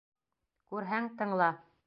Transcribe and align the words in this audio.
—Күрһәң, 0.71 1.11
тыңла. 1.21 1.53